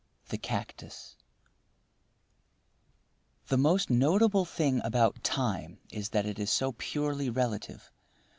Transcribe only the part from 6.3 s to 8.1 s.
is so purely relative.